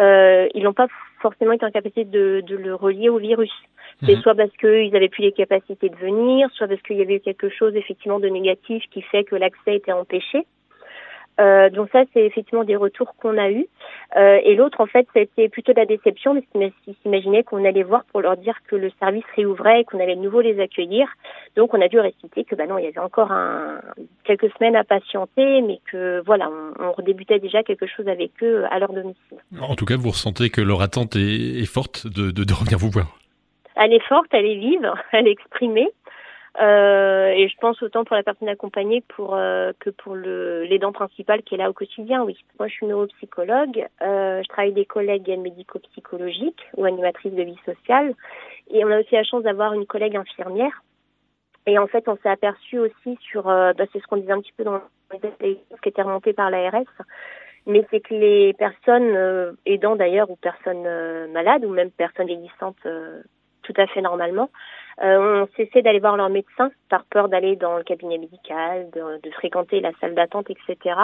euh, 0.01 0.49
ils 0.55 0.65
n'ont 0.65 0.73
pas 0.73 0.89
forcément 1.21 1.53
été 1.53 1.65
en 1.65 1.71
capacité 1.71 2.05
de, 2.05 2.43
de 2.47 2.57
le 2.57 2.75
relier 2.75 3.09
au 3.09 3.19
virus. 3.19 3.53
C'est 4.05 4.17
mhm. 4.17 4.23
soit 4.23 4.35
parce 4.35 4.51
qu'ils 4.57 4.95
avaient 4.97 5.09
plus 5.09 5.23
les 5.23 5.33
capacités 5.33 5.89
de 5.89 5.97
venir, 5.97 6.49
soit 6.55 6.67
parce 6.67 6.83
qu'il 6.83 6.97
y 6.97 7.03
avait 7.03 7.17
eu 7.17 7.21
quelque 7.21 7.49
chose 7.49 7.77
effectivement 7.77 8.19
de 8.19 8.29
négatif 8.29 8.83
qui 8.91 9.03
fait 9.03 9.25
que 9.25 9.37
l'accès 9.37 9.77
était 9.77 9.93
empêché. 9.93 10.47
Euh, 11.41 11.69
donc 11.71 11.89
ça, 11.91 12.03
c'est 12.13 12.25
effectivement 12.25 12.65
des 12.65 12.77
retours 12.77 13.15
qu'on 13.17 13.37
a 13.39 13.51
eus. 13.51 13.67
Euh, 14.17 14.39
et 14.45 14.55
l'autre, 14.55 14.81
en 14.81 14.87
fait, 14.87 15.07
c'était 15.15 15.49
plutôt 15.49 15.73
de 15.73 15.79
la 15.79 15.87
déception, 15.87 16.35
parce 16.35 16.73
qu'ils 16.85 16.95
s'imaginaient 17.03 17.43
qu'on 17.43 17.65
allait 17.65 17.83
voir 17.83 18.05
pour 18.05 18.21
leur 18.21 18.37
dire 18.37 18.55
que 18.69 18.77
le 18.77 18.91
service 19.01 19.25
réouvrait 19.35 19.81
et 19.81 19.85
qu'on 19.85 20.01
allait 20.01 20.17
de 20.17 20.21
nouveau 20.21 20.41
les 20.41 20.61
accueillir. 20.61 21.09
Donc 21.57 21.75
on 21.75 21.81
a 21.81 21.89
dû 21.89 21.99
réciter 21.99 22.45
que 22.45 22.55
bah 22.55 22.67
non, 22.67 22.79
il 22.79 22.85
y 22.85 22.89
avait 22.89 22.99
encore 22.99 23.33
un, 23.33 23.81
quelques 24.25 24.53
semaines 24.57 24.77
à 24.77 24.85
patienter, 24.85 25.63
mais 25.63 25.81
que 25.91 26.23
voilà, 26.25 26.49
on, 26.51 26.85
on 26.85 26.93
redébutait 26.93 27.39
déjà 27.41 27.63
quelque 27.63 27.87
chose 27.87 28.07
avec 28.09 28.31
eux 28.43 28.65
à 28.71 28.79
leur 28.79 28.93
domicile. 28.93 29.39
En 29.61 29.75
tout 29.75 29.85
cas, 29.85 29.97
vous 29.97 30.11
ressentez 30.11 30.51
que 30.51 30.61
leur 30.61 30.83
attente 30.83 31.17
est, 31.17 31.61
est 31.61 31.67
forte 31.67 32.07
de, 32.07 32.31
de, 32.31 32.45
de 32.45 32.55
revenir 32.55 32.79
vous 32.79 32.91
voir. 32.91 33.19
Elle 33.77 33.93
est 33.93 34.07
forte, 34.07 34.29
elle 34.33 34.47
est 34.47 34.57
vive, 34.57 34.93
elle 35.13 35.27
est 35.27 35.33
exprimée. 35.33 35.89
Euh, 36.61 37.31
et 37.31 37.49
je 37.49 37.57
pense 37.59 37.83
autant 37.83 38.05
pour 38.05 38.15
la 38.15 38.23
personne 38.23 38.49
accompagnée 38.49 39.03
pour, 39.09 39.35
euh, 39.35 39.73
que 39.81 39.91
pour 39.91 40.15
le 40.15 40.63
l'aidant 40.65 40.93
principal 40.93 41.43
qui 41.43 41.55
est 41.55 41.59
là 41.59 41.69
au 41.69 41.73
quotidien, 41.73 42.23
oui. 42.23 42.37
Moi, 42.59 42.69
je 42.69 42.75
suis 42.75 42.87
neuropsychologue, 42.87 43.89
euh, 44.03 44.41
je 44.41 44.49
travaille 44.49 44.73
des 44.73 44.85
collègues 44.85 45.37
médico-psychologiques 45.37 46.65
ou 46.77 46.85
animatrices 46.85 47.35
de 47.35 47.43
vie 47.43 47.59
sociale, 47.65 48.15
et 48.71 48.85
on 48.85 48.91
a 48.91 49.01
aussi 49.01 49.15
la 49.15 49.25
chance 49.25 49.43
d'avoir 49.43 49.73
une 49.73 49.87
collègue 49.87 50.17
infirmière. 50.17 50.83
Et 51.67 51.79
en 51.79 51.89
fait, 51.89 52.07
on 52.09 52.17
s'est 52.19 52.29
aperçu 52.29 52.79
aussi 52.79 53.19
sur, 53.21 53.49
euh, 53.49 53.73
bah, 53.73 53.85
c'est 53.93 53.99
ce 53.99 54.07
qu'on 54.07 54.19
disait 54.19 54.33
un 54.33 54.41
petit 54.41 54.53
peu 54.57 54.65
dans 54.65 54.81
les 55.41 55.59
qui 55.83 55.89
était 55.89 56.03
remonté 56.03 56.35
par 56.35 56.51
l'ARS, 56.51 56.85
mais 57.67 57.85
c'est 57.91 58.01
que 58.01 58.15
les 58.15 58.53
personnes 58.55 59.17
euh, 59.17 59.53
aidant 59.67 59.97
d'ailleurs 59.97 60.31
ou 60.31 60.37
personnes 60.37 60.87
malades 61.33 61.65
ou 61.65 61.71
même 61.71 61.91
personnes 61.91 62.29
existantes 62.29 62.87
tout 63.65 63.75
à 63.77 63.87
fait 63.87 64.01
normalement, 64.01 64.51
on 65.03 65.49
cessait 65.57 65.83
d'aller 65.83 65.99
voir 65.99 66.17
leur 66.17 66.29
médecin 66.29 66.71
par 66.89 67.05
peur 67.05 67.29
d'aller 67.29 67.57
dans 67.57 67.77
le 67.77 67.83
cabinet 67.83 68.17
médical, 68.17 68.89
de, 68.93 69.21
de 69.21 69.31
fréquenter 69.33 69.81
la 69.81 69.91
salle 70.01 70.15
d'attente, 70.15 70.47
etc. 70.51 70.95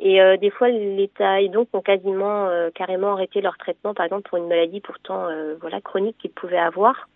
Et 0.00 0.20
euh, 0.20 0.36
des 0.36 0.50
fois, 0.50 0.68
l'État 0.68 1.40
et 1.40 1.48
donc 1.48 1.68
ont 1.72 1.80
quasiment 1.80 2.46
euh, 2.48 2.70
carrément 2.74 3.12
arrêté 3.12 3.40
leur 3.40 3.56
traitement, 3.58 3.94
par 3.94 4.06
exemple 4.06 4.28
pour 4.28 4.38
une 4.38 4.48
maladie 4.48 4.80
pourtant 4.80 5.26
euh, 5.28 5.54
voilà 5.60 5.80
chronique 5.80 6.16
qu'ils 6.18 6.32
pouvaient 6.32 6.58
avoir. 6.58 7.08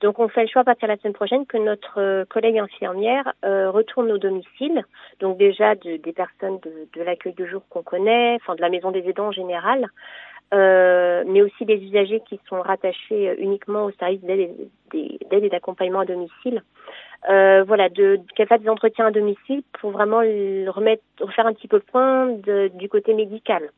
Donc 0.00 0.18
on 0.18 0.28
fait 0.28 0.42
le 0.42 0.48
choix 0.48 0.62
à 0.62 0.64
partir 0.64 0.88
de 0.88 0.94
la 0.94 0.98
semaine 0.98 1.12
prochaine 1.12 1.44
que 1.46 1.58
notre 1.58 2.24
collègue 2.24 2.58
infirmière 2.58 3.34
retourne 3.42 4.10
au 4.10 4.16
domicile. 4.16 4.82
Donc 5.20 5.36
déjà 5.36 5.74
de, 5.74 5.96
des 5.96 6.12
personnes 6.12 6.58
de, 6.60 6.88
de 6.98 7.02
l'accueil 7.02 7.34
de 7.34 7.44
jour 7.44 7.62
qu'on 7.68 7.82
connaît, 7.82 8.36
enfin 8.36 8.54
de 8.54 8.62
la 8.62 8.70
maison 8.70 8.90
des 8.90 9.06
aidants 9.06 9.28
en 9.28 9.32
général, 9.32 9.88
euh, 10.52 11.22
mais 11.26 11.42
aussi 11.42 11.64
des 11.64 11.76
usagers 11.76 12.20
qui 12.28 12.40
sont 12.48 12.60
rattachés 12.60 13.34
uniquement 13.38 13.84
au 13.84 13.92
service 13.92 14.20
d'aide 14.22 14.68
et 14.92 15.48
d'accompagnement 15.48 16.00
à 16.00 16.04
domicile. 16.04 16.62
Euh, 17.28 17.62
voilà, 17.64 17.88
de 17.90 18.18
qu'elle 18.34 18.48
fasse 18.48 18.62
des 18.62 18.68
entretiens 18.68 19.06
à 19.06 19.10
domicile 19.10 19.62
pour 19.80 19.90
vraiment 19.90 20.18
remettre, 20.18 21.02
refaire 21.20 21.46
un 21.46 21.52
petit 21.52 21.68
peu 21.68 21.76
le 21.76 21.82
point 21.82 22.26
de, 22.26 22.70
du 22.74 22.88
côté 22.88 23.14
médical. 23.14 23.70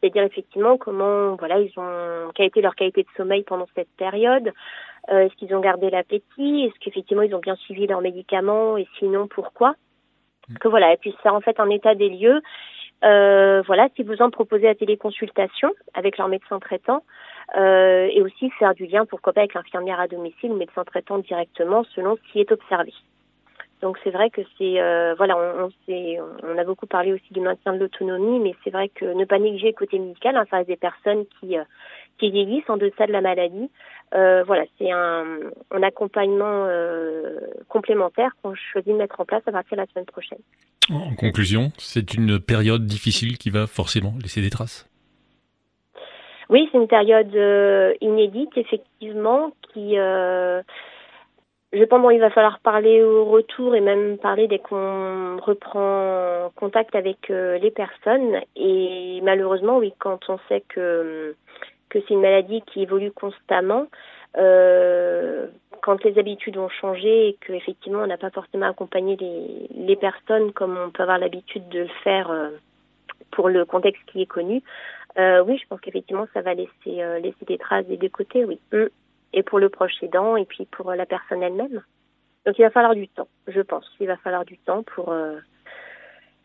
C'est-à-dire 0.00 0.24
effectivement 0.24 0.76
comment, 0.76 1.36
voilà, 1.36 1.58
ils 1.60 1.72
ont, 1.76 2.30
quelle 2.34 2.44
a 2.44 2.48
été 2.48 2.60
leur 2.60 2.74
qualité 2.74 3.02
de 3.02 3.08
sommeil 3.16 3.42
pendant 3.42 3.66
cette 3.74 3.90
période. 3.96 4.52
Euh, 5.10 5.20
est-ce 5.20 5.34
qu'ils 5.36 5.54
ont 5.54 5.60
gardé 5.60 5.90
l'appétit? 5.90 6.64
Est-ce 6.64 6.78
qu'effectivement 6.80 7.22
ils 7.22 7.34
ont 7.34 7.40
bien 7.40 7.56
suivi 7.56 7.86
leurs 7.86 8.00
médicaments? 8.00 8.76
Et 8.76 8.86
sinon, 8.98 9.28
pourquoi? 9.28 9.74
Que 10.60 10.68
voilà, 10.68 10.92
et 10.92 10.96
puis 10.96 11.14
faire 11.22 11.34
en 11.34 11.40
fait 11.40 11.60
un 11.60 11.68
état 11.70 11.94
des 11.94 12.08
lieux 12.08 12.40
euh, 13.04 13.62
voilà, 13.66 13.88
si 13.94 14.02
vous 14.02 14.20
en 14.20 14.30
proposez 14.30 14.64
la 14.64 14.74
téléconsultation 14.74 15.72
avec 15.94 16.18
leur 16.18 16.28
médecin 16.28 16.58
traitant, 16.58 17.02
euh, 17.56 18.08
et 18.12 18.22
aussi 18.22 18.50
faire 18.58 18.74
du 18.74 18.86
lien, 18.86 19.06
pourquoi 19.06 19.32
pas, 19.32 19.40
avec 19.40 19.54
l'infirmière 19.54 20.00
à 20.00 20.08
domicile 20.08 20.50
ou 20.50 20.56
médecin 20.56 20.84
traitant 20.84 21.18
directement 21.18 21.84
selon 21.94 22.16
ce 22.16 22.32
qui 22.32 22.40
est 22.40 22.52
observé. 22.52 22.92
Donc 23.80 23.96
c'est 24.02 24.10
vrai 24.10 24.28
que 24.28 24.40
c'est 24.58 24.80
euh, 24.80 25.14
voilà, 25.16 25.36
on, 25.38 25.66
on, 25.66 26.18
on, 26.42 26.58
a 26.58 26.64
beaucoup 26.64 26.86
parlé 26.86 27.12
aussi 27.12 27.32
du 27.32 27.40
maintien 27.40 27.72
de 27.72 27.78
l'autonomie, 27.78 28.40
mais 28.40 28.54
c'est 28.64 28.70
vrai 28.70 28.88
que 28.88 29.04
ne 29.04 29.24
pas 29.24 29.38
négliger 29.38 29.68
le 29.68 29.72
côté 29.74 30.00
médical, 30.00 30.36
hein, 30.36 30.44
ça 30.50 30.64
des 30.64 30.76
personnes 30.76 31.24
qui 31.38 31.56
euh, 31.56 31.62
qui 32.18 32.30
vieillissent 32.30 32.68
en 32.68 32.76
deçà 32.76 33.06
de 33.06 33.12
la 33.12 33.20
maladie. 33.20 33.70
Euh, 34.14 34.42
voilà, 34.44 34.64
c'est 34.78 34.90
un, 34.90 35.24
un 35.70 35.82
accompagnement 35.82 36.66
euh, 36.66 37.38
complémentaire 37.68 38.32
qu'on 38.42 38.54
choisit 38.54 38.92
de 38.92 38.98
mettre 38.98 39.20
en 39.20 39.24
place 39.24 39.42
à 39.46 39.52
partir 39.52 39.76
de 39.76 39.82
la 39.82 39.86
semaine 39.86 40.06
prochaine. 40.06 40.38
En 40.90 41.14
conclusion, 41.14 41.70
c'est 41.76 42.14
une 42.14 42.40
période 42.40 42.86
difficile 42.86 43.36
qui 43.38 43.50
va 43.50 43.66
forcément 43.66 44.14
laisser 44.22 44.40
des 44.40 44.50
traces? 44.50 44.88
Oui, 46.48 46.68
c'est 46.72 46.78
une 46.78 46.88
période 46.88 47.34
euh, 47.36 47.92
inédite, 48.00 48.56
effectivement, 48.56 49.52
qui, 49.72 49.96
je 51.70 51.84
pense, 51.84 52.00
bon, 52.00 52.10
il 52.10 52.20
va 52.20 52.30
falloir 52.30 52.60
parler 52.60 53.02
au 53.02 53.26
retour 53.26 53.74
et 53.74 53.82
même 53.82 54.16
parler 54.16 54.48
dès 54.48 54.58
qu'on 54.58 55.36
reprend 55.36 56.50
contact 56.56 56.94
avec 56.94 57.30
euh, 57.30 57.58
les 57.58 57.70
personnes. 57.70 58.40
Et 58.56 59.20
malheureusement, 59.22 59.76
oui, 59.76 59.92
quand 59.98 60.30
on 60.30 60.38
sait 60.48 60.62
que 60.66 61.36
que 61.88 61.98
c'est 62.00 62.14
une 62.14 62.20
maladie 62.20 62.62
qui 62.62 62.82
évolue 62.82 63.12
constamment, 63.12 63.86
euh, 64.36 65.46
quand 65.82 66.04
les 66.04 66.18
habitudes 66.18 66.58
ont 66.58 66.68
changé 66.68 67.28
et 67.28 67.36
qu'effectivement 67.40 68.00
on 68.00 68.06
n'a 68.06 68.18
pas 68.18 68.30
forcément 68.30 68.68
accompagné 68.68 69.16
les, 69.16 69.68
les 69.74 69.96
personnes 69.96 70.52
comme 70.52 70.76
on 70.76 70.90
peut 70.90 71.02
avoir 71.02 71.18
l'habitude 71.18 71.68
de 71.68 71.80
le 71.80 71.88
faire 72.04 72.30
euh, 72.30 72.50
pour 73.30 73.48
le 73.48 73.64
contexte 73.64 74.02
qui 74.06 74.22
est 74.22 74.26
connu, 74.26 74.62
euh, 75.18 75.42
oui, 75.42 75.58
je 75.60 75.66
pense 75.66 75.80
qu'effectivement 75.80 76.26
ça 76.34 76.42
va 76.42 76.54
laisser 76.54 76.70
euh, 77.02 77.18
laisser 77.18 77.44
des 77.46 77.58
traces 77.58 77.86
des 77.86 77.96
deux 77.96 78.08
côtés, 78.08 78.44
oui. 78.44 78.60
Mm. 78.72 78.86
Et 79.34 79.42
pour 79.42 79.58
le 79.58 79.68
proche 79.68 79.92
et 80.02 80.44
puis 80.46 80.66
pour 80.66 80.92
la 80.92 81.04
personne 81.04 81.42
elle-même. 81.42 81.82
Donc 82.46 82.58
il 82.58 82.62
va 82.62 82.70
falloir 82.70 82.94
du 82.94 83.08
temps, 83.08 83.28
je 83.46 83.60
pense. 83.60 83.84
Il 84.00 84.06
va 84.06 84.16
falloir 84.16 84.44
du 84.44 84.56
temps 84.56 84.82
pour 84.82 85.14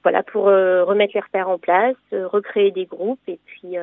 voilà 0.04 0.24
pour 0.24 0.46
remettre 0.46 1.14
les 1.16 1.22
repères 1.22 1.50
en 1.50 1.58
place, 1.58 1.96
recréer 2.12 2.72
des 2.72 2.86
groupes 2.86 3.22
et 3.28 3.40
puis 3.46 3.76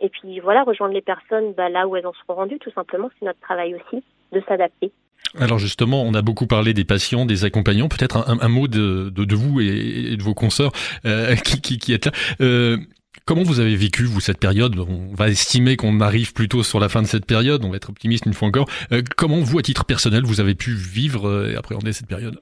et 0.00 0.08
puis 0.08 0.40
voilà 0.40 0.62
rejoindre 0.62 0.94
les 0.94 1.02
personnes 1.02 1.52
bah, 1.52 1.68
là 1.68 1.86
où 1.86 1.96
elles 1.96 2.06
en 2.06 2.12
seront 2.12 2.34
rendues 2.34 2.58
tout 2.58 2.72
simplement. 2.72 3.10
C'est 3.18 3.26
notre 3.26 3.40
travail 3.40 3.74
aussi 3.74 4.02
de 4.32 4.42
s'adapter. 4.48 4.92
Alors 5.38 5.58
justement, 5.58 6.02
on 6.02 6.14
a 6.14 6.22
beaucoup 6.22 6.46
parlé 6.46 6.74
des 6.74 6.84
patients, 6.84 7.24
des 7.24 7.44
accompagnants. 7.44 7.88
Peut-être 7.88 8.16
un, 8.28 8.38
un, 8.40 8.48
mot 8.48 8.68
de, 8.68 9.10
de, 9.10 9.24
de, 9.24 9.34
vous 9.34 9.60
et, 9.60 10.16
de 10.16 10.22
vos 10.22 10.34
consoeurs 10.34 10.72
euh, 11.06 11.34
qui, 11.44 11.60
qui, 11.60 11.78
qui, 11.78 11.92
êtes 11.94 12.06
là. 12.06 12.12
Euh, 12.40 12.76
comment 13.24 13.42
vous 13.42 13.60
avez 13.60 13.76
vécu, 13.76 14.04
vous, 14.04 14.20
cette 14.20 14.38
période? 14.38 14.78
On 14.78 15.14
va 15.14 15.28
estimer 15.28 15.76
qu'on 15.76 16.00
arrive 16.00 16.32
plutôt 16.32 16.62
sur 16.62 16.80
la 16.80 16.88
fin 16.88 17.02
de 17.02 17.06
cette 17.06 17.26
période, 17.26 17.64
on 17.64 17.70
va 17.70 17.76
être 17.76 17.90
optimiste 17.90 18.26
une 18.26 18.34
fois 18.34 18.48
encore. 18.48 18.68
Euh, 18.92 19.02
comment 19.16 19.40
vous, 19.40 19.58
à 19.58 19.62
titre 19.62 19.84
personnel, 19.84 20.24
vous 20.24 20.40
avez 20.40 20.54
pu 20.54 20.74
vivre 20.74 21.28
euh, 21.28 21.52
et 21.52 21.56
appréhender 21.56 21.92
cette 21.92 22.08
période? 22.08 22.38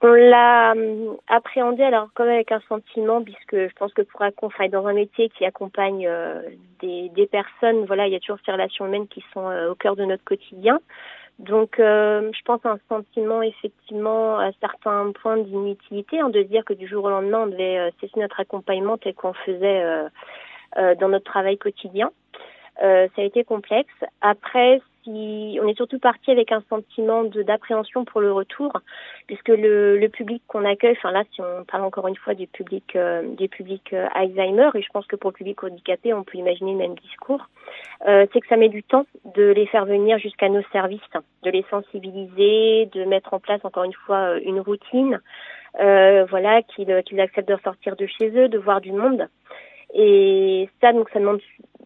On 0.00 0.12
l'a 0.12 0.74
euh, 0.74 1.14
appréhendé 1.26 1.82
alors 1.82 2.08
comme 2.14 2.28
avec 2.28 2.52
un 2.52 2.60
sentiment 2.68 3.22
puisque 3.22 3.56
je 3.56 3.74
pense 3.74 3.92
que 3.92 4.02
pour 4.02 4.22
accompagner 4.22 4.70
dans 4.70 4.86
un 4.86 4.92
métier 4.92 5.28
qui 5.30 5.44
accompagne 5.44 6.06
euh, 6.06 6.40
des, 6.80 7.08
des, 7.08 7.26
personnes, 7.26 7.84
voilà, 7.84 8.06
il 8.06 8.12
y 8.12 8.16
a 8.16 8.20
toujours 8.20 8.38
ces 8.46 8.52
relations 8.52 8.86
humaines 8.86 9.08
qui 9.08 9.24
sont 9.32 9.48
euh, 9.48 9.70
au 9.70 9.74
cœur 9.74 9.96
de 9.96 10.04
notre 10.04 10.24
quotidien. 10.24 10.78
Donc, 11.40 11.76
je 11.78 12.42
pense 12.44 12.66
à 12.66 12.70
un 12.70 12.80
sentiment 12.88 13.42
effectivement 13.42 14.40
à 14.40 14.50
certains 14.60 15.12
points 15.12 15.36
d'inutilité, 15.36 16.18
hein, 16.18 16.30
de 16.30 16.42
dire 16.42 16.64
que 16.64 16.72
du 16.72 16.88
jour 16.88 17.04
au 17.04 17.10
lendemain, 17.10 17.44
on 17.44 17.46
devait 17.46 17.92
cesser 18.00 18.18
notre 18.18 18.40
accompagnement 18.40 18.98
tel 18.98 19.14
qu'on 19.14 19.34
faisait 19.34 19.84
dans 20.74 21.08
notre 21.08 21.26
travail 21.30 21.56
quotidien. 21.56 22.10
ça 22.80 23.06
a 23.16 23.22
été 23.22 23.44
complexe. 23.44 23.94
Après, 24.20 24.80
on 25.08 25.68
est 25.68 25.76
surtout 25.76 25.98
parti 25.98 26.30
avec 26.30 26.52
un 26.52 26.62
sentiment 26.68 27.24
d'appréhension 27.24 28.04
pour 28.04 28.20
le 28.20 28.32
retour, 28.32 28.72
puisque 29.26 29.48
le, 29.48 30.06
public 30.08 30.42
qu'on 30.46 30.64
accueille, 30.64 30.96
enfin 30.98 31.12
là, 31.12 31.24
si 31.32 31.40
on 31.40 31.64
parle 31.64 31.84
encore 31.84 32.08
une 32.08 32.16
fois 32.16 32.34
du 32.34 32.46
public, 32.46 32.96
euh, 32.96 33.22
euh, 33.92 34.06
Alzheimer, 34.14 34.70
et 34.74 34.82
je 34.82 34.88
pense 34.92 35.06
que 35.06 35.16
pour 35.16 35.30
le 35.30 35.34
public 35.34 35.62
handicapé, 35.62 36.14
on 36.14 36.24
peut 36.24 36.38
imaginer 36.38 36.72
le 36.72 36.78
même 36.78 36.94
discours, 36.96 37.48
euh, 38.06 38.26
c'est 38.32 38.40
que 38.40 38.48
ça 38.48 38.56
met 38.56 38.68
du 38.68 38.82
temps 38.82 39.06
de 39.36 39.44
les 39.44 39.66
faire 39.66 39.84
venir 39.84 40.18
jusqu'à 40.18 40.48
nos 40.48 40.62
services, 40.72 41.00
de 41.42 41.50
les 41.50 41.64
sensibiliser, 41.70 42.86
de 42.92 43.04
mettre 43.04 43.34
en 43.34 43.40
place 43.40 43.60
encore 43.64 43.84
une 43.84 43.92
fois 43.92 44.38
une 44.38 44.60
routine, 44.60 45.20
voilà, 45.74 46.62
qu'ils 46.62 47.20
acceptent 47.20 47.48
de 47.48 47.56
sortir 47.62 47.96
de 47.96 48.06
chez 48.06 48.30
eux, 48.30 48.48
de 48.48 48.58
voir 48.58 48.80
du 48.80 48.92
monde. 48.92 49.28
Et 49.94 50.68
ça, 50.80 50.92
donc, 50.92 51.08
ça 51.10 51.18
demande 51.18 51.40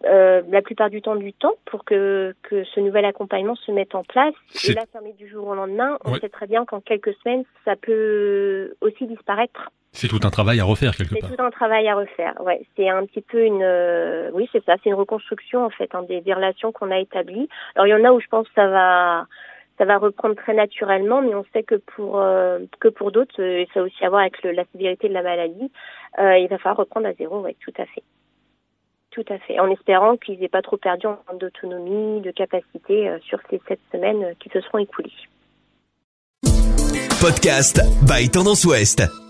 euh, 0.05 0.43
la 0.51 0.63
plupart 0.63 0.91
du 0.91 1.01
temps 1.01 1.15
du 1.15 1.33
temps 1.33 1.55
pour 1.65 1.85
que, 1.85 2.35
que 2.43 2.65
ce 2.65 2.81
nouvel 2.81 3.05
accompagnement 3.05 3.55
se 3.55 3.71
mette 3.71 3.95
en 3.95 4.03
place. 4.03 4.35
Et 4.69 4.73
là, 4.73 4.83
fermé 4.91 5.13
du 5.13 5.29
jour 5.29 5.47
au 5.47 5.55
lendemain, 5.55 5.99
on 6.05 6.17
sait 6.17 6.29
très 6.29 6.47
bien 6.47 6.65
qu'en 6.65 6.81
quelques 6.81 7.15
semaines, 7.23 7.45
ça 7.65 7.77
peut 7.77 8.75
aussi 8.81 9.07
disparaître. 9.07 9.71
C'est 9.93 10.09
tout 10.09 10.21
un 10.25 10.31
travail 10.31 10.59
à 10.59 10.65
refaire 10.65 10.97
quelque 10.97 11.15
part. 11.15 11.29
C'est 11.31 11.37
tout 11.37 11.43
un 11.43 11.51
travail 11.51 11.87
à 11.87 11.95
refaire. 11.95 12.35
Ouais, 12.41 12.63
c'est 12.77 12.89
un 12.89 13.05
petit 13.05 13.21
peu 13.21 13.45
une, 13.45 13.63
euh, 13.63 14.31
oui, 14.33 14.49
c'est 14.51 14.65
ça, 14.65 14.77
c'est 14.83 14.89
une 14.89 14.97
reconstruction 14.97 15.65
en 15.65 15.71
fait 15.71 15.95
hein, 15.95 16.03
des, 16.09 16.23
des, 16.23 16.33
relations 16.33 16.73
qu'on 16.73 16.91
a 16.91 16.99
établies. 16.99 17.49
Alors 17.75 17.87
il 17.87 17.91
y 17.91 17.95
en 17.95 18.05
a 18.05 18.11
où 18.11 18.19
je 18.19 18.27
pense 18.27 18.49
que 18.49 18.55
ça 18.55 18.69
va, 18.69 19.27
ça 19.83 19.87
va 19.87 19.99
reprendre 19.99 20.37
très 20.37 20.55
naturellement, 20.55 21.23
mais 21.23 21.35
on 21.35 21.45
sait 21.53 21.65
que 21.65 21.75
pour 21.75 22.21
euh, 22.21 22.61
que 22.79 22.87
pour 22.87 23.11
d'autres, 23.11 23.43
et 23.43 23.67
ça 23.75 23.81
a 23.81 23.83
aussi 23.83 24.05
à 24.05 24.11
voir 24.11 24.21
avec 24.21 24.41
la 24.45 24.65
sévérité 24.71 25.09
de 25.09 25.15
la 25.15 25.23
maladie, 25.23 25.73
il 26.19 26.47
va 26.49 26.59
falloir 26.59 26.77
reprendre 26.77 27.09
à 27.09 27.15
zéro. 27.15 27.41
Ouais, 27.41 27.57
tout 27.65 27.73
à 27.79 27.87
fait. 27.87 28.05
Tout 29.13 29.25
à 29.29 29.39
fait, 29.39 29.61
en 29.61 29.71
espérant 29.71 30.17
qu'ils 30.17 30.41
n'aient 30.41 30.49
pas 30.49 30.63
trop 30.63 30.79
perdu 30.79 31.07
en 31.07 31.17
termes 31.17 31.39
d'autonomie, 31.39 32.23
de 32.23 32.31
capacité 32.31 33.09
euh, 33.09 33.19
sur 33.21 33.39
ces 33.51 33.61
sept 33.69 33.79
semaines 33.93 34.25
euh, 34.25 34.33
qui 34.41 34.49
se 34.49 34.61
seront 34.63 34.79
écoulées. 34.79 35.13
Podcast 37.21 37.83
by 38.09 38.31
Tendance 38.31 38.65
Ouest. 38.65 39.22